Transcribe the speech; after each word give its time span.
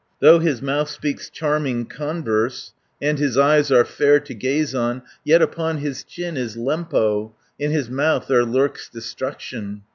Though 0.19 0.39
his 0.39 0.63
mouth 0.63 0.89
speaks 0.89 1.29
charming 1.29 1.85
converse, 1.85 2.73
And 2.99 3.19
his 3.19 3.37
eyes 3.37 3.69
are 3.71 3.85
fair 3.85 4.19
to 4.21 4.33
gaze 4.33 4.73
on, 4.73 5.03
Yet 5.23 5.43
upon 5.43 5.77
his 5.77 6.03
chin 6.03 6.37
is 6.37 6.57
Lempo; 6.57 7.33
In 7.59 7.69
his 7.69 7.87
mouth 7.87 8.25
there 8.27 8.43
lurks 8.43 8.89
destruction. 8.89 9.83